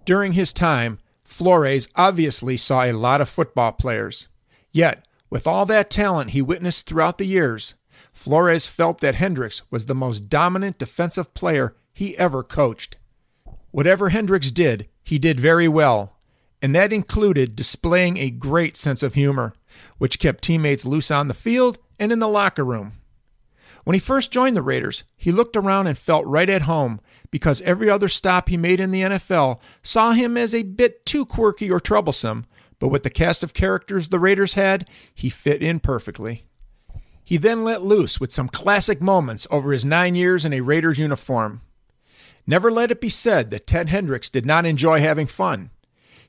During 0.05 0.33
his 0.33 0.53
time, 0.53 0.99
Flores 1.23 1.87
obviously 1.95 2.57
saw 2.57 2.83
a 2.83 2.93
lot 2.93 3.21
of 3.21 3.29
football 3.29 3.71
players. 3.71 4.27
Yet, 4.71 5.07
with 5.29 5.47
all 5.47 5.65
that 5.67 5.89
talent 5.89 6.31
he 6.31 6.41
witnessed 6.41 6.85
throughout 6.85 7.17
the 7.17 7.25
years, 7.25 7.75
Flores 8.13 8.67
felt 8.67 8.99
that 8.99 9.15
Hendricks 9.15 9.61
was 9.71 9.85
the 9.85 9.95
most 9.95 10.29
dominant 10.29 10.77
defensive 10.77 11.33
player 11.33 11.75
he 11.93 12.17
ever 12.17 12.43
coached. 12.43 12.97
Whatever 13.71 14.09
Hendricks 14.09 14.51
did, 14.51 14.89
he 15.03 15.17
did 15.17 15.39
very 15.39 15.67
well, 15.67 16.17
and 16.61 16.75
that 16.75 16.93
included 16.93 17.55
displaying 17.55 18.17
a 18.17 18.29
great 18.29 18.77
sense 18.77 19.03
of 19.03 19.13
humor, 19.13 19.53
which 19.97 20.19
kept 20.19 20.43
teammates 20.43 20.85
loose 20.85 21.09
on 21.11 21.27
the 21.27 21.33
field 21.33 21.79
and 21.99 22.11
in 22.11 22.19
the 22.19 22.27
locker 22.27 22.63
room. 22.63 22.93
When 23.83 23.95
he 23.95 23.99
first 23.99 24.31
joined 24.31 24.55
the 24.55 24.61
Raiders, 24.61 25.03
he 25.17 25.31
looked 25.31 25.57
around 25.57 25.87
and 25.87 25.97
felt 25.97 26.25
right 26.27 26.49
at 26.49 26.63
home 26.63 27.01
because 27.31 27.61
every 27.61 27.89
other 27.89 28.07
stop 28.07 28.49
he 28.49 28.57
made 28.57 28.79
in 28.79 28.91
the 28.91 29.01
NFL 29.01 29.59
saw 29.81 30.11
him 30.11 30.37
as 30.37 30.53
a 30.53 30.63
bit 30.63 31.05
too 31.05 31.25
quirky 31.25 31.71
or 31.71 31.79
troublesome, 31.79 32.45
but 32.77 32.89
with 32.89 33.03
the 33.03 33.09
cast 33.09 33.43
of 33.43 33.53
characters 33.53 34.09
the 34.09 34.19
Raiders 34.19 34.53
had, 34.53 34.87
he 35.15 35.29
fit 35.29 35.63
in 35.63 35.79
perfectly. 35.79 36.45
He 37.23 37.37
then 37.37 37.63
let 37.63 37.83
loose 37.83 38.19
with 38.19 38.31
some 38.31 38.49
classic 38.49 39.01
moments 39.01 39.47
over 39.49 39.71
his 39.71 39.85
nine 39.85 40.15
years 40.15 40.45
in 40.45 40.53
a 40.53 40.61
Raiders 40.61 40.99
uniform. 40.99 41.61
Never 42.45 42.71
let 42.71 42.91
it 42.91 42.99
be 42.99 43.09
said 43.09 43.49
that 43.49 43.67
Ted 43.67 43.89
Hendricks 43.89 44.29
did 44.29 44.45
not 44.45 44.65
enjoy 44.65 44.99
having 44.99 45.27
fun. 45.27 45.69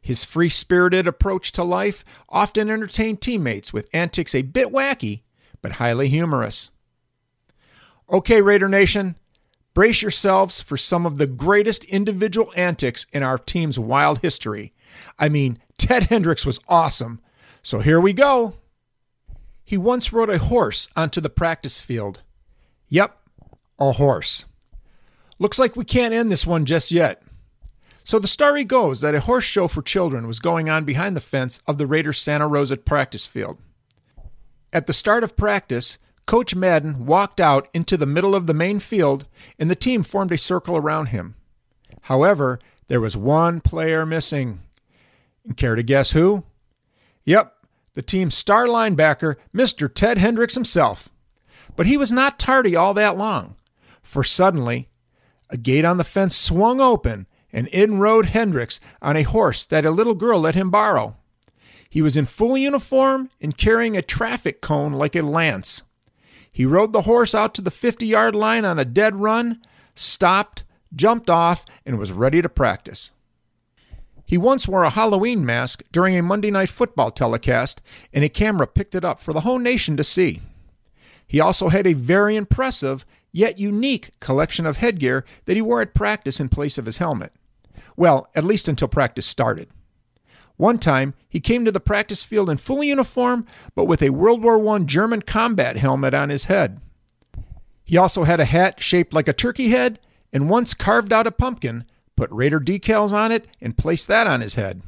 His 0.03 0.25
free 0.25 0.49
spirited 0.49 1.07
approach 1.07 1.53
to 1.53 1.63
life 1.63 2.05
often 2.29 2.69
entertained 2.69 3.21
teammates 3.21 3.73
with 3.73 3.89
antics 3.95 4.35
a 4.35 4.43
bit 4.43 4.69
wacky, 4.69 5.23
but 5.63 5.73
highly 5.73 6.09
humorous. 6.09 6.73
Okay, 8.11 8.43
Raider 8.43 8.69
Nation, 8.69 9.17
brace 9.75 10.03
yourselves 10.03 10.61
for 10.61 10.77
some 10.77 11.07
of 11.07 11.19
the 11.19 11.29
greatest 11.29 11.85
individual 11.85 12.53
antics 12.57 13.07
in 13.13 13.23
our 13.23 13.39
team's 13.39 13.79
wild 13.79 14.19
history. 14.19 14.75
I 15.21 15.29
mean, 15.29 15.59
Ted 15.79 16.05
Hendricks 16.05 16.45
was 16.45 16.61
awesome. 16.69 17.21
So 17.63 17.79
here 17.79 18.01
we 18.01 18.13
go. 18.13 18.55
He 19.65 19.79
once 19.79 20.13
rode 20.13 20.31
a 20.31 20.39
horse 20.39 20.89
onto 20.97 21.21
the 21.21 21.31
practice 21.31 21.81
field. 21.81 22.23
Yep, 22.89 23.17
a 23.79 23.93
horse. 23.93 24.47
Looks 25.39 25.61
like 25.61 25.77
we 25.77 25.85
can't 25.85 26.13
end 26.13 26.31
this 26.31 26.45
one 26.45 26.65
just 26.65 26.91
yet. 26.91 27.23
So 28.05 28.19
the 28.19 28.29
story 28.29 28.65
goes 28.65 29.01
that 29.01 29.15
a 29.15 29.21
horse 29.21 29.45
show 29.45 29.69
for 29.69 29.83
children 29.83 30.27
was 30.27 30.41
going 30.41 30.69
on 30.69 30.85
behind 30.85 31.17
the 31.17 31.21
fence 31.21 31.63
of 31.67 31.79
the 31.79 31.87
Raiders 31.87 32.19
Santa 32.19 32.49
Rosa 32.49 32.77
practice 32.77 33.27
field. 33.27 33.59
At 34.73 34.87
the 34.87 34.93
start 34.93 35.23
of 35.23 35.37
practice, 35.37 35.99
Coach 36.27 36.55
Madden 36.55 37.07
walked 37.07 37.41
out 37.41 37.69
into 37.75 37.97
the 37.97 38.07
middle 38.07 38.35
of 38.35 38.47
the 38.47 38.55
main 38.55 38.81
field, 38.81 39.27
and 39.59 39.71
the 39.71 39.77
team 39.77 40.03
formed 40.03 40.33
a 40.33 40.39
circle 40.39 40.77
around 40.77 41.07
him. 41.07 41.35
However, 42.03 42.59
there 42.89 43.01
was 43.01 43.17
one 43.17 43.61
player 43.61 44.05
missing. 44.07 44.61
And 45.45 45.57
care 45.57 45.75
to 45.75 45.83
guess 45.83 46.13
who? 46.13 46.45
Yep, 47.25 47.55
the 47.95 48.03
team's 48.03 48.35
star 48.35 48.67
linebacker, 48.67 49.37
Mr. 49.55 49.93
Ted 49.93 50.19
Hendricks 50.19 50.55
himself. 50.55 51.09
But 51.77 51.87
he 51.87 51.97
was 51.97 52.13
not 52.13 52.39
tardy 52.39 52.75
all 52.75 52.95
that 52.95 53.17
long, 53.17 53.57
for 54.03 54.25
suddenly 54.25 54.89
a 55.51 55.57
gate 55.57 55.85
on 55.85 55.99
the 55.99 56.05
fence 56.05 56.35
swung 56.35 56.81
open, 56.81 57.27
and 57.53 57.69
in 57.69 57.99
rode 57.99 58.27
Hendricks 58.27 58.81
on 59.01 59.17
a 59.17 59.23
horse 59.23 59.67
that 59.67 59.85
a 59.85 59.91
little 59.91 60.15
girl 60.15 60.41
let 60.41 60.55
him 60.55 60.71
borrow. 60.71 61.17
He 61.89 62.01
was 62.01 62.17
in 62.17 62.27
full 62.27 62.57
uniform 62.57 63.29
and 63.41 63.59
carrying 63.59 63.97
a 63.97 64.03
traffic 64.03 64.61
cone 64.61 64.93
like 64.93 65.15
a 65.15 65.23
lance. 65.23 65.83
He 66.51 66.65
rode 66.65 66.93
the 66.93 67.03
horse 67.03 67.35
out 67.35 67.55
to 67.55 67.63
the 67.63 67.71
50 67.71 68.07
yard 68.07 68.35
line 68.35 68.65
on 68.65 68.79
a 68.79 68.85
dead 68.85 69.17
run, 69.17 69.61
stopped, 69.95 70.65
jumped 70.95 71.29
off, 71.29 71.65
and 71.85 71.99
was 71.99 72.13
ready 72.13 72.41
to 72.41 72.49
practice. 72.49 73.13
He 74.25 74.39
once 74.39 74.67
wore 74.67 74.85
a 74.85 74.91
Halloween 74.91 75.45
mask 75.45 75.83
during 75.93 76.17
a 76.17 76.23
Monday 76.23 76.51
night 76.51 76.71
football 76.71 77.11
telecast, 77.11 77.83
and 78.13 78.25
a 78.25 78.31
camera 78.31 78.67
picked 78.67 78.95
it 78.95 79.05
up 79.05 79.21
for 79.21 79.35
the 79.35 79.41
whole 79.41 79.59
nation 79.59 79.97
to 79.99 80.05
see. 80.05 80.41
He 81.27 81.41
also 81.41 81.69
had 81.69 81.87
a 81.87 81.93
very 81.93 82.37
impressive, 82.37 83.05
yet 83.33 83.59
unique, 83.59 84.11
collection 84.21 84.65
of 84.65 84.79
headgear 84.79 85.27
that 85.45 85.57
he 85.57 85.63
wore 85.63 85.83
at 85.83 85.95
practice 85.95 86.41
in 86.41 86.49
place 86.49 86.79
of 86.79 86.87
his 86.87 86.99
helmet. 86.99 87.33
Well, 87.97 88.29
at 88.35 88.45
least 88.45 88.69
until 88.69 88.89
practice 88.89 89.27
started. 89.27 89.69
One 90.57 90.79
time, 90.79 91.15
he 91.29 91.41
came 91.41 91.65
to 91.65 91.73
the 91.73 91.81
practice 91.81 92.25
field 92.25 92.49
in 92.49 92.57
full 92.57 92.85
uniform, 92.85 93.47
but 93.75 93.87
with 93.87 94.03
a 94.03 94.11
World 94.11 94.43
War 94.43 94.75
I 94.75 94.79
German 94.81 95.23
combat 95.23 95.77
helmet 95.77 96.15
on 96.15 96.29
his 96.29 96.45
head. 96.45 96.81
He 97.85 97.97
also 97.97 98.25
had 98.25 98.41
a 98.41 98.45
hat 98.45 98.81
shaped 98.81 99.13
like 99.13 99.29
a 99.29 99.33
turkey 99.33 99.71
head, 99.71 99.99
and 100.33 100.49
once 100.49 100.75
carved 100.75 101.13
out 101.13 101.27
a 101.27 101.33
pumpkin, 101.33 101.85
put 102.17 102.31
Raider 102.31 102.61
decals 102.61 103.13
on 103.13 103.33
it, 103.33 103.47
and 103.61 103.77
placed 103.77 104.09
that 104.09 104.27
on 104.27 104.41
his 104.41 104.55
head. 104.55 104.83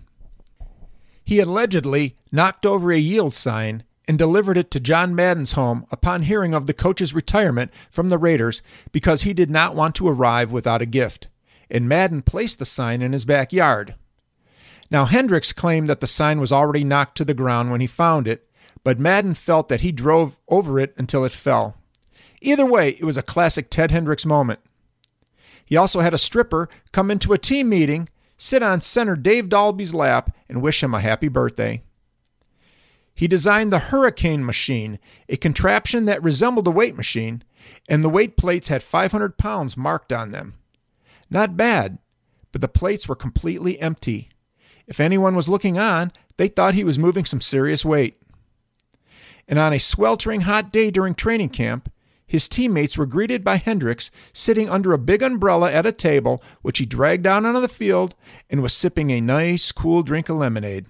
He 1.25 1.41
allegedly 1.41 2.17
knocked 2.31 2.67
over 2.67 2.93
a 2.93 2.99
yield 2.99 3.35
sign 3.35 3.83
and 4.07 4.19
delivered 4.19 4.59
it 4.59 4.71
to 4.71 4.81
John 4.81 5.15
Madden's 5.15 5.53
home 5.53 5.87
upon 5.91 6.23
hearing 6.23 6.55
of 6.55 6.67
the 6.67 6.75
coach's 6.75 7.15
retirement 7.15 7.73
from 7.91 8.11
the 8.11 8.19
Raiders 8.19 8.63
because 8.93 9.23
he 9.23 9.33
did 9.33 9.51
not 9.51 9.75
want 9.75 9.95
to 9.97 10.09
arrive 10.09 10.53
without 10.53 10.83
a 10.83 10.87
gift, 10.87 11.29
and 11.71 11.89
Madden 11.89 12.23
placed 12.23 12.59
the 12.59 12.65
sign 12.65 13.03
in 13.03 13.13
his 13.13 13.25
backyard. 13.25 13.95
Now, 14.91 15.07
Hendricks 15.07 15.53
claimed 15.53 15.89
that 15.89 16.01
the 16.01 16.07
sign 16.07 16.41
was 16.41 16.53
already 16.53 16.85
knocked 16.85 17.17
to 17.19 17.25
the 17.25 17.35
ground 17.35 17.71
when 17.71 17.81
he 17.81 17.87
found 17.87 18.29
it, 18.29 18.49
but 18.83 18.99
Madden 18.99 19.35
felt 19.35 19.69
that 19.69 19.81
he 19.81 19.93
drove 19.93 20.37
over 20.49 20.79
it 20.79 20.95
until 20.97 21.25
it 21.25 21.33
fell. 21.33 21.77
Either 22.41 22.67
way, 22.67 22.91
it 22.91 23.05
was 23.05 23.17
a 23.17 23.23
classic 23.23 23.71
Ted 23.71 23.91
Hendricks 23.91 24.27
moment. 24.27 24.61
He 25.65 25.77
also 25.77 26.01
had 26.01 26.13
a 26.13 26.19
stripper 26.19 26.69
come 26.93 27.11
into 27.11 27.33
a 27.33 27.39
team 27.39 27.71
meeting, 27.71 28.09
sit 28.37 28.63
on 28.63 28.83
center 28.83 29.17
Dave 29.17 29.49
Dalby's 29.49 29.95
lap, 29.95 30.37
and 30.49 30.61
wish 30.61 30.83
him 30.83 30.95
a 30.95 31.01
happy 31.01 31.29
birthday. 31.29 31.83
He 33.15 33.27
designed 33.29 33.73
the 33.73 33.79
Hurricane 33.79 34.45
machine, 34.45 34.99
a 35.29 35.37
contraption 35.37 36.05
that 36.05 36.23
resembled 36.23 36.67
a 36.67 36.73
weight 36.73 36.97
machine, 36.97 37.43
and 37.89 38.05
the 38.05 38.09
weight 38.09 38.37
plates 38.37 38.69
had 38.69 38.83
500 38.83 39.39
pounds 39.39 39.77
marked 39.77 40.13
on 40.13 40.31
them. 40.31 40.55
Not 41.31 41.57
bad, 41.57 41.99
but 42.53 42.61
the 42.61 42.69
plates 42.69 43.09
were 43.09 43.17
completely 43.17 43.81
empty. 43.81 44.29
If 44.87 45.01
anyone 45.01 45.35
was 45.35 45.49
looking 45.49 45.79
on, 45.79 46.13
they 46.37 46.49
thought 46.49 46.75
he 46.75 46.85
was 46.85 46.99
moving 46.99 47.25
some 47.25 47.41
serious 47.41 47.85
weight. 47.85 48.21
And 49.49 49.59
on 49.59 49.73
a 49.73 49.79
sweltering 49.79 50.43
hot 50.43 50.73
day 50.73 50.91
during 50.91 51.15
training 51.15 51.51
camp, 51.51 51.91
his 52.27 52.49
teammates 52.49 52.97
were 52.97 53.07
greeted 53.07 53.45
by 53.45 53.57
Hendricks 53.57 54.11
sitting 54.33 54.71
under 54.71 54.93
a 54.93 54.99
big 54.99 55.23
umbrella 55.23 55.71
at 55.71 55.87
a 55.87 55.93
table, 55.93 56.43
which 56.63 56.79
he 56.79 56.87
dragged 56.87 57.23
down 57.23 57.45
onto 57.45 57.61
the 57.61 57.69
field 57.69 58.15
and 58.49 58.63
was 58.63 58.73
sipping 58.73 59.11
a 59.11 59.21
nice, 59.21 59.71
cool 59.73 60.03
drink 60.03 60.29
of 60.29 60.37
lemonade. 60.37 60.87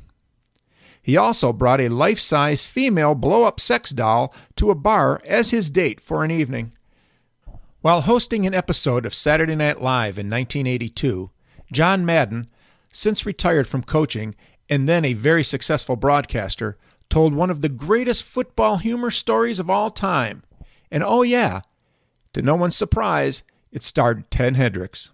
He 1.03 1.17
also 1.17 1.53
brought 1.53 1.81
a 1.81 1.88
life 1.88 2.19
size 2.19 2.67
female 2.67 3.14
blow 3.14 3.45
up 3.45 3.61
sex 3.61 3.91
doll 3.91 4.33
to 4.57 4.71
a 4.71 4.75
bar 4.75 5.21
as 5.26 5.50
his 5.50 5.69
date 5.71 6.00
for 6.00 6.25
an 6.25 6.31
evening. 6.31 6.73
While 7.85 8.00
hosting 8.00 8.47
an 8.47 8.55
episode 8.55 9.05
of 9.05 9.14
Saturday 9.14 9.55
Night 9.55 9.83
Live 9.83 10.17
in 10.17 10.31
1982, 10.31 11.31
John 11.71 12.07
Madden 12.07 12.49
since 12.91 13.26
retired 13.26 13.69
from 13.69 13.83
coaching 13.83 14.35
and 14.71 14.88
then 14.88 15.05
a 15.05 15.12
very 15.12 15.45
successful 15.45 15.95
broadcaster, 15.95 16.79
told 17.11 17.35
one 17.35 17.50
of 17.50 17.61
the 17.61 17.69
greatest 17.69 18.23
football 18.23 18.79
humor 18.79 19.11
stories 19.11 19.61
of 19.61 19.69
all 19.69 19.91
time. 19.91 20.45
And 20.91 21.05
oh, 21.05 21.21
yeah, 21.21 21.61
to 22.33 22.41
no 22.41 22.55
one's 22.55 22.75
surprise, 22.75 23.43
It 23.71 23.83
starred 23.83 24.31
Ted 24.31 24.57
Hendricks. 24.57 25.11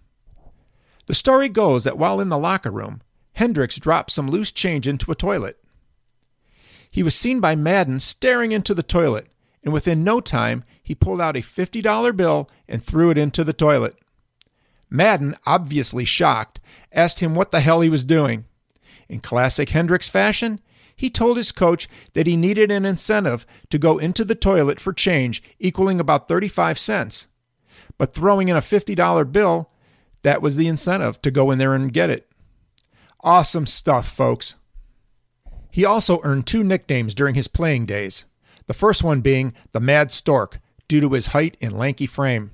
The 1.07 1.13
story 1.13 1.49
goes 1.49 1.83
that 1.83 1.97
while 1.97 2.21
in 2.21 2.29
the 2.29 2.37
locker 2.37 2.71
room, 2.71 3.01
Hendricks 3.33 3.79
dropped 3.79 4.11
some 4.11 4.31
loose 4.31 4.49
change 4.49 4.87
into 4.87 5.11
a 5.11 5.15
toilet. 5.15 5.61
He 6.89 7.03
was 7.03 7.15
seen 7.15 7.41
by 7.41 7.53
Madden 7.53 7.99
staring 7.99 8.53
into 8.53 8.73
the 8.73 8.81
toilet, 8.81 9.27
and 9.63 9.73
within 9.73 10.03
no 10.03 10.19
time, 10.19 10.63
he 10.81 10.95
pulled 10.95 11.21
out 11.21 11.37
a 11.37 11.41
$50 11.41 12.15
bill 12.15 12.49
and 12.67 12.83
threw 12.83 13.09
it 13.09 13.17
into 13.17 13.43
the 13.43 13.53
toilet. 13.53 13.95
Madden, 14.89 15.35
obviously 15.45 16.03
shocked, 16.03 16.59
asked 16.91 17.19
him 17.19 17.35
what 17.35 17.51
the 17.51 17.61
hell 17.61 17.81
he 17.81 17.89
was 17.89 18.03
doing. 18.03 18.45
In 19.07 19.19
classic 19.19 19.69
Hendricks 19.69 20.09
fashion, 20.09 20.59
he 20.95 21.09
told 21.09 21.37
his 21.37 21.51
coach 21.51 21.89
that 22.13 22.27
he 22.27 22.35
needed 22.35 22.69
an 22.69 22.85
incentive 22.85 23.45
to 23.69 23.79
go 23.79 23.97
into 23.97 24.23
the 24.23 24.35
toilet 24.35 24.79
for 24.79 24.93
change 24.93 25.41
equaling 25.59 25.99
about 25.99 26.27
35 26.27 26.77
cents. 26.77 27.27
But 27.97 28.13
throwing 28.13 28.49
in 28.49 28.57
a 28.57 28.61
$50 28.61 29.31
bill, 29.31 29.69
that 30.21 30.41
was 30.41 30.57
the 30.57 30.67
incentive 30.67 31.21
to 31.21 31.31
go 31.31 31.51
in 31.51 31.57
there 31.57 31.73
and 31.73 31.91
get 31.91 32.09
it. 32.09 32.29
Awesome 33.21 33.65
stuff, 33.65 34.11
folks. 34.11 34.55
He 35.71 35.85
also 35.85 36.19
earned 36.23 36.45
two 36.45 36.63
nicknames 36.63 37.15
during 37.15 37.35
his 37.35 37.47
playing 37.47 37.85
days, 37.85 38.25
the 38.67 38.73
first 38.73 39.03
one 39.03 39.21
being 39.21 39.53
the 39.71 39.79
Mad 39.79 40.11
Stork, 40.11 40.59
due 40.87 40.99
to 41.01 41.13
his 41.13 41.27
height 41.27 41.55
and 41.61 41.77
lanky 41.77 42.05
frame. 42.05 42.51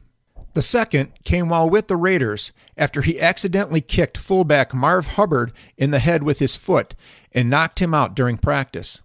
The 0.54 0.62
second 0.62 1.12
came 1.24 1.50
while 1.50 1.70
with 1.70 1.88
the 1.88 1.96
Raiders 1.96 2.52
after 2.76 3.02
he 3.02 3.20
accidentally 3.20 3.82
kicked 3.82 4.18
fullback 4.18 4.74
Marv 4.74 5.08
Hubbard 5.08 5.52
in 5.78 5.92
the 5.92 6.00
head 6.00 6.24
with 6.24 6.40
his 6.40 6.56
foot 6.56 6.96
and 7.32 7.50
knocked 7.50 7.80
him 7.80 7.94
out 7.94 8.16
during 8.16 8.38
practice. 8.38 9.02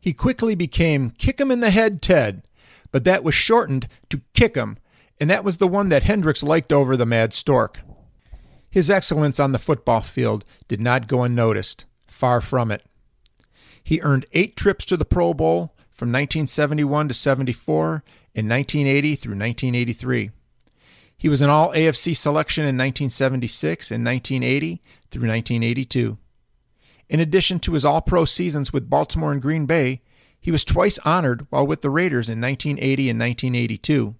He 0.00 0.12
quickly 0.12 0.54
became 0.54 1.10
Kick 1.10 1.40
'em 1.40 1.50
in 1.50 1.60
the 1.60 1.70
Head 1.70 2.02
Ted, 2.02 2.42
but 2.90 3.04
that 3.04 3.22
was 3.24 3.34
shortened 3.34 3.88
to 4.08 4.22
Kick 4.34 4.56
'em, 4.56 4.78
and 5.20 5.30
that 5.30 5.44
was 5.44 5.58
the 5.58 5.68
one 5.68 5.90
that 5.90 6.04
Hendricks 6.04 6.42
liked 6.42 6.72
over 6.72 6.96
the 6.96 7.06
Mad 7.06 7.32
Stork. 7.32 7.80
His 8.70 8.90
excellence 8.90 9.40
on 9.40 9.52
the 9.52 9.58
football 9.58 10.00
field 10.00 10.44
did 10.68 10.80
not 10.80 11.08
go 11.08 11.22
unnoticed, 11.22 11.84
far 12.06 12.40
from 12.40 12.70
it. 12.70 12.84
He 13.82 14.00
earned 14.00 14.26
eight 14.32 14.56
trips 14.56 14.84
to 14.86 14.96
the 14.96 15.04
Pro 15.04 15.34
Bowl 15.34 15.74
from 16.00 16.08
1971 16.08 17.08
to 17.08 17.12
74 17.12 18.02
and 18.34 18.48
1980 18.48 19.16
through 19.16 19.32
1983. 19.32 20.30
He 21.14 21.28
was 21.28 21.42
an 21.42 21.50
All 21.50 21.74
AFC 21.74 22.16
selection 22.16 22.62
in 22.62 22.74
1976 22.78 23.90
and 23.90 24.02
1980 24.02 24.80
through 25.10 25.28
1982. 25.28 26.16
In 27.10 27.20
addition 27.20 27.60
to 27.60 27.74
his 27.74 27.84
All 27.84 28.00
Pro 28.00 28.24
seasons 28.24 28.72
with 28.72 28.88
Baltimore 28.88 29.30
and 29.30 29.42
Green 29.42 29.66
Bay, 29.66 30.00
he 30.40 30.50
was 30.50 30.64
twice 30.64 30.98
honored 31.04 31.46
while 31.50 31.66
with 31.66 31.82
the 31.82 31.90
Raiders 31.90 32.30
in 32.30 32.40
1980 32.40 33.10
and 33.10 33.20
1982. 33.20 34.14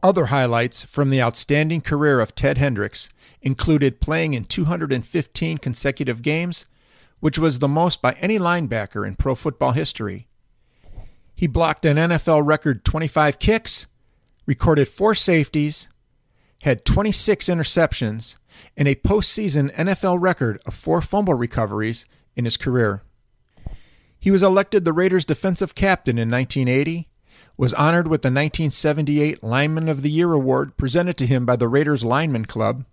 Other 0.00 0.26
highlights 0.26 0.82
from 0.82 1.10
the 1.10 1.20
outstanding 1.20 1.80
career 1.80 2.20
of 2.20 2.36
Ted 2.36 2.58
Hendricks 2.58 3.10
included 3.42 4.00
playing 4.00 4.34
in 4.34 4.44
215 4.44 5.58
consecutive 5.58 6.22
games, 6.22 6.66
which 7.18 7.40
was 7.40 7.58
the 7.58 7.66
most 7.66 8.00
by 8.00 8.12
any 8.20 8.38
linebacker 8.38 9.04
in 9.04 9.16
pro 9.16 9.34
football 9.34 9.72
history. 9.72 10.27
He 11.38 11.46
blocked 11.46 11.84
an 11.84 11.96
NFL 11.96 12.44
record 12.44 12.84
25 12.84 13.38
kicks, 13.38 13.86
recorded 14.44 14.88
four 14.88 15.14
safeties, 15.14 15.88
had 16.62 16.84
26 16.84 17.46
interceptions, 17.46 18.38
and 18.76 18.88
a 18.88 18.96
postseason 18.96 19.72
NFL 19.74 20.20
record 20.20 20.60
of 20.66 20.74
four 20.74 21.00
fumble 21.00 21.34
recoveries 21.34 22.06
in 22.34 22.44
his 22.44 22.56
career. 22.56 23.04
He 24.18 24.32
was 24.32 24.42
elected 24.42 24.84
the 24.84 24.92
Raiders' 24.92 25.24
defensive 25.24 25.76
captain 25.76 26.18
in 26.18 26.28
1980, 26.28 27.06
was 27.56 27.72
honored 27.74 28.08
with 28.08 28.22
the 28.22 28.30
1978 28.30 29.40
Lineman 29.40 29.88
of 29.88 30.02
the 30.02 30.10
Year 30.10 30.32
award 30.32 30.76
presented 30.76 31.16
to 31.18 31.26
him 31.28 31.46
by 31.46 31.54
the 31.54 31.68
Raiders 31.68 32.04
Lineman 32.04 32.46
Club, 32.46 32.84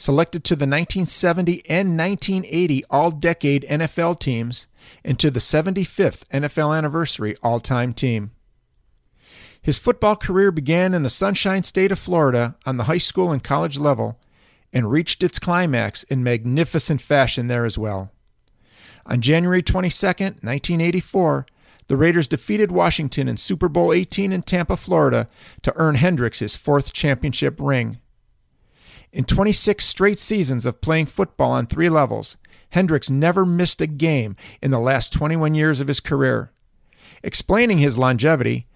selected 0.00 0.42
to 0.44 0.56
the 0.56 0.64
1970 0.64 1.62
and 1.68 1.96
1980 1.96 2.84
All 2.90 3.10
Decade 3.10 3.66
NFL 3.68 4.18
teams, 4.18 4.66
and 5.04 5.18
to 5.18 5.30
the 5.30 5.40
75th 5.40 6.26
NFL 6.32 6.76
Anniversary 6.76 7.36
All 7.42 7.60
Time 7.60 7.92
Team. 7.92 8.30
His 9.60 9.78
football 9.78 10.16
career 10.16 10.50
began 10.50 10.94
in 10.94 11.02
the 11.02 11.10
Sunshine 11.10 11.62
State 11.64 11.92
of 11.92 11.98
Florida 11.98 12.56
on 12.64 12.78
the 12.78 12.84
high 12.84 12.98
school 12.98 13.30
and 13.30 13.44
college 13.44 13.78
level 13.78 14.18
and 14.72 14.90
reached 14.90 15.22
its 15.22 15.38
climax 15.38 16.02
in 16.04 16.24
magnificent 16.24 17.02
fashion 17.02 17.48
there 17.48 17.66
as 17.66 17.76
well. 17.76 18.10
On 19.04 19.20
January 19.20 19.62
22, 19.62 20.06
1984, 20.06 21.46
the 21.88 21.96
Raiders 21.96 22.26
defeated 22.26 22.70
Washington 22.70 23.28
in 23.28 23.36
Super 23.36 23.68
Bowl 23.68 23.92
18 23.92 24.32
in 24.32 24.42
Tampa, 24.42 24.76
Florida 24.76 25.28
to 25.62 25.76
earn 25.76 25.96
Hendricks 25.96 26.38
his 26.38 26.56
fourth 26.56 26.92
championship 26.92 27.56
ring. 27.58 27.98
In 29.12 29.24
26 29.24 29.84
straight 29.84 30.20
seasons 30.20 30.64
of 30.64 30.80
playing 30.80 31.06
football 31.06 31.50
on 31.50 31.66
three 31.66 31.88
levels, 31.88 32.36
Hendricks 32.70 33.10
never 33.10 33.44
missed 33.44 33.80
a 33.80 33.88
game 33.88 34.36
in 34.62 34.70
the 34.70 34.78
last 34.78 35.12
21 35.12 35.54
years 35.54 35.80
of 35.80 35.88
his 35.88 35.98
career. 35.98 36.52
Explaining 37.22 37.78
his 37.78 37.98
longevity, 37.98 38.68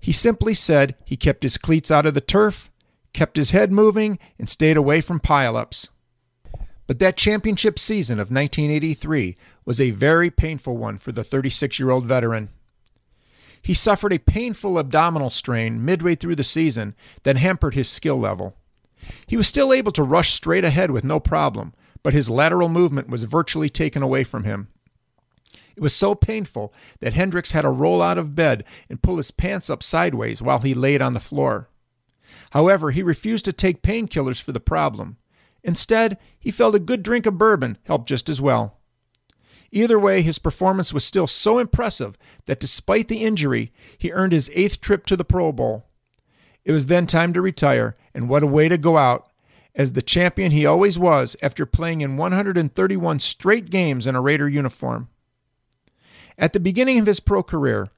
he 0.00 0.12
simply 0.12 0.54
said 0.54 0.94
he 1.04 1.16
kept 1.16 1.42
his 1.42 1.58
cleats 1.58 1.90
out 1.90 2.06
of 2.06 2.14
the 2.14 2.22
turf, 2.22 2.70
kept 3.12 3.36
his 3.36 3.50
head 3.50 3.70
moving, 3.70 4.18
and 4.38 4.48
stayed 4.48 4.76
away 4.76 5.00
from 5.02 5.20
pileups. 5.20 5.90
But 6.86 6.98
that 6.98 7.16
championship 7.16 7.78
season 7.78 8.18
of 8.18 8.30
1983 8.30 9.36
was 9.64 9.80
a 9.80 9.90
very 9.90 10.30
painful 10.30 10.76
one 10.76 10.98
for 10.98 11.12
the 11.12 11.24
36 11.24 11.78
year 11.78 11.90
old 11.90 12.04
veteran. 12.04 12.48
He 13.60 13.72
suffered 13.72 14.12
a 14.12 14.18
painful 14.18 14.78
abdominal 14.78 15.30
strain 15.30 15.84
midway 15.84 16.14
through 16.14 16.36
the 16.36 16.44
season 16.44 16.94
that 17.22 17.36
hampered 17.36 17.74
his 17.74 17.88
skill 17.88 18.18
level. 18.18 18.56
He 19.26 19.36
was 19.36 19.48
still 19.48 19.72
able 19.72 19.92
to 19.92 20.02
rush 20.02 20.32
straight 20.32 20.64
ahead 20.64 20.90
with 20.90 21.04
no 21.04 21.20
problem, 21.20 21.74
but 22.02 22.12
his 22.12 22.30
lateral 22.30 22.68
movement 22.68 23.08
was 23.08 23.24
virtually 23.24 23.68
taken 23.68 24.02
away 24.02 24.24
from 24.24 24.44
him. 24.44 24.68
It 25.76 25.82
was 25.82 25.94
so 25.94 26.14
painful 26.14 26.72
that 27.00 27.14
Hendricks 27.14 27.50
had 27.50 27.62
to 27.62 27.70
roll 27.70 28.00
out 28.00 28.18
of 28.18 28.34
bed 28.34 28.64
and 28.88 29.02
pull 29.02 29.16
his 29.16 29.30
pants 29.30 29.68
up 29.68 29.82
sideways 29.82 30.40
while 30.40 30.60
he 30.60 30.74
laid 30.74 31.02
on 31.02 31.14
the 31.14 31.20
floor. 31.20 31.68
However, 32.50 32.92
he 32.92 33.02
refused 33.02 33.44
to 33.46 33.52
take 33.52 33.82
painkillers 33.82 34.40
for 34.40 34.52
the 34.52 34.60
problem. 34.60 35.16
Instead, 35.64 36.18
he 36.38 36.50
felt 36.50 36.74
a 36.74 36.80
good 36.80 37.02
drink 37.02 37.26
of 37.26 37.38
bourbon 37.38 37.78
helped 37.84 38.08
just 38.08 38.28
as 38.28 38.40
well. 38.40 38.78
Either 39.72 39.98
way, 39.98 40.22
his 40.22 40.38
performance 40.38 40.92
was 40.92 41.04
still 41.04 41.26
so 41.26 41.58
impressive 41.58 42.16
that 42.46 42.60
despite 42.60 43.08
the 43.08 43.24
injury, 43.24 43.72
he 43.98 44.12
earned 44.12 44.32
his 44.32 44.50
eighth 44.54 44.80
trip 44.80 45.04
to 45.06 45.16
the 45.16 45.24
Pro 45.24 45.50
Bowl. 45.50 45.86
It 46.64 46.70
was 46.70 46.86
then 46.86 47.06
time 47.06 47.32
to 47.32 47.42
retire, 47.42 47.96
and 48.14 48.28
what 48.28 48.42
a 48.42 48.46
way 48.46 48.68
to 48.68 48.78
go 48.78 48.96
out 48.96 49.28
as 49.74 49.92
the 49.92 50.02
champion 50.02 50.52
he 50.52 50.64
always 50.64 50.98
was 50.98 51.36
after 51.42 51.66
playing 51.66 52.00
in 52.00 52.16
131 52.16 53.18
straight 53.18 53.70
games 53.70 54.06
in 54.06 54.14
a 54.14 54.20
Raider 54.20 54.48
uniform. 54.48 55.08
At 56.38 56.52
the 56.52 56.60
beginning 56.60 56.98
of 56.98 57.06
his 57.06 57.20
pro 57.20 57.42
career, 57.42 57.88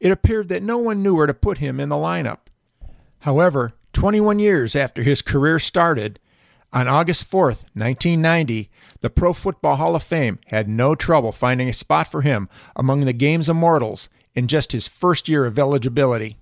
it 0.00 0.10
appeared 0.10 0.48
that 0.48 0.62
no 0.62 0.78
one 0.78 1.02
knew 1.02 1.16
where 1.16 1.26
to 1.26 1.34
put 1.34 1.58
him 1.58 1.80
in 1.80 1.88
the 1.88 1.96
lineup. 1.96 2.38
However, 3.20 3.74
21 3.92 4.38
years 4.38 4.76
after 4.76 5.02
his 5.02 5.22
career 5.22 5.58
started, 5.58 6.20
on 6.72 6.88
August 6.88 7.30
4th, 7.30 7.64
1990, 7.72 8.70
the 9.00 9.08
Pro 9.08 9.32
Football 9.32 9.76
Hall 9.76 9.96
of 9.96 10.02
Fame 10.02 10.38
had 10.48 10.68
no 10.68 10.94
trouble 10.94 11.32
finding 11.32 11.68
a 11.68 11.72
spot 11.72 12.10
for 12.10 12.22
him 12.22 12.48
among 12.74 13.00
the 13.00 13.12
game's 13.12 13.48
immortals 13.48 14.10
in 14.34 14.48
just 14.48 14.72
his 14.72 14.86
first 14.86 15.28
year 15.28 15.46
of 15.46 15.58
eligibility. 15.58 16.36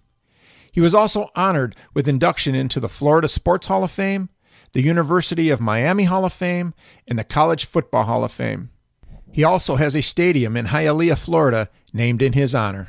He 0.75 0.81
was 0.81 0.93
also 0.93 1.31
honored 1.37 1.77
with 1.95 2.09
induction 2.09 2.57
into 2.57 2.81
the 2.81 2.89
Florida 2.89 3.29
Sports 3.29 3.69
Hall 3.69 3.85
of 3.85 3.93
Fame, 3.93 4.29
the 4.73 4.83
University 4.83 5.49
of 5.49 5.61
Miami 5.61 6.03
Hall 6.03 6.25
of 6.25 6.33
Fame, 6.33 6.75
and 7.07 7.17
the 7.17 7.23
College 7.23 7.65
Football 7.65 8.07
Hall 8.07 8.25
of 8.25 8.33
Fame. 8.33 8.71
He 9.31 9.45
also 9.45 9.77
has 9.77 9.95
a 9.95 10.03
stadium 10.03 10.57
in 10.57 10.67
Hialeah, 10.67 11.17
Florida, 11.17 11.69
named 11.93 12.23
in 12.23 12.33
his 12.33 12.57
honor. 12.57 12.89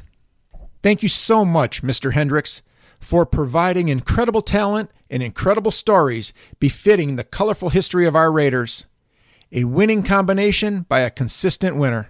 Thank 0.81 1.03
you 1.03 1.09
so 1.09 1.45
much, 1.45 1.83
Mr. 1.83 2.13
Hendricks, 2.13 2.63
for 2.99 3.23
providing 3.23 3.89
incredible 3.89 4.41
talent 4.41 4.89
and 5.11 5.21
incredible 5.21 5.69
stories 5.69 6.33
befitting 6.59 7.17
the 7.17 7.23
colorful 7.23 7.69
history 7.69 8.07
of 8.07 8.15
our 8.15 8.31
Raiders. 8.31 8.87
A 9.51 9.65
winning 9.65 10.01
combination 10.01 10.87
by 10.89 11.01
a 11.01 11.11
consistent 11.11 11.75
winner. 11.75 12.09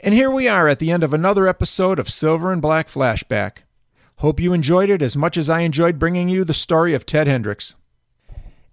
And 0.00 0.12
here 0.12 0.32
we 0.32 0.48
are 0.48 0.66
at 0.66 0.80
the 0.80 0.90
end 0.90 1.04
of 1.04 1.14
another 1.14 1.46
episode 1.46 2.00
of 2.00 2.10
Silver 2.10 2.50
and 2.50 2.60
Black 2.60 2.88
Flashback. 2.88 3.58
Hope 4.16 4.40
you 4.40 4.52
enjoyed 4.52 4.90
it 4.90 5.02
as 5.02 5.16
much 5.16 5.36
as 5.36 5.50
I 5.50 5.60
enjoyed 5.60 5.98
bringing 5.98 6.28
you 6.28 6.44
the 6.44 6.54
story 6.54 6.94
of 6.94 7.04
Ted 7.04 7.26
Hendricks. 7.26 7.74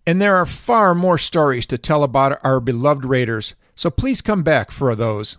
And 0.06 0.22
there 0.22 0.36
are 0.36 0.46
far 0.46 0.96
more 0.96 1.18
stories 1.18 1.66
to 1.68 1.78
tell 1.78 2.04
about 2.04 2.40
our 2.44 2.60
beloved 2.60 3.06
Raiders, 3.06 3.56
so 3.76 3.90
please 3.90 4.22
come 4.22 4.44
back 4.44 4.72
for 4.72 4.96
those. 4.96 5.38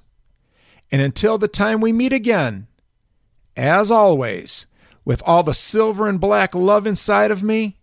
And 0.90 1.00
until 1.00 1.38
the 1.38 1.48
time 1.48 1.80
we 1.80 1.92
meet 1.92 2.12
again, 2.12 2.66
as 3.56 3.90
always, 3.90 4.66
with 5.04 5.22
all 5.24 5.42
the 5.42 5.54
silver 5.54 6.08
and 6.08 6.20
black 6.20 6.54
love 6.54 6.86
inside 6.86 7.30
of 7.30 7.42
me, 7.42 7.78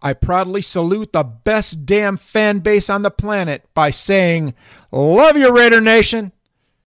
I 0.00 0.12
proudly 0.12 0.60
salute 0.60 1.12
the 1.12 1.24
best 1.24 1.86
damn 1.86 2.16
fan 2.16 2.58
base 2.58 2.90
on 2.90 3.02
the 3.02 3.10
planet 3.10 3.66
by 3.74 3.90
saying, 3.90 4.54
Love 4.92 5.36
you, 5.36 5.50
Raider 5.50 5.80
Nation! 5.80 6.32